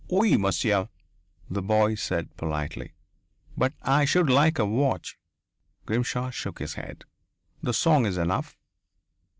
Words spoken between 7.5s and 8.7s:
"The song is enough."